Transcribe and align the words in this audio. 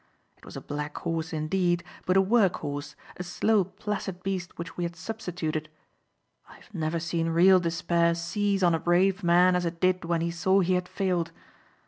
It 0.35 0.45
was 0.45 0.57
a 0.57 0.61
black 0.61 0.97
horse 0.97 1.31
indeed, 1.31 1.83
but 2.07 2.17
a 2.17 2.23
work 2.23 2.55
horse, 2.65 2.95
a 3.17 3.23
slow 3.23 3.63
placid 3.63 4.23
beast 4.23 4.57
which 4.57 4.75
we 4.75 4.83
had 4.83 4.95
substituted. 4.95 5.69
I 6.49 6.55
have 6.55 6.73
never 6.73 6.99
seen 6.99 7.29
real 7.29 7.59
despair 7.59 8.15
seize 8.15 8.63
on 8.63 8.73
a 8.73 8.79
brave 8.79 9.23
man 9.23 9.55
as 9.55 9.63
it 9.63 9.79
did 9.79 10.03
when 10.03 10.21
he 10.21 10.31
saw 10.31 10.61
he 10.61 10.73
had 10.73 10.87
failed. 10.89 11.31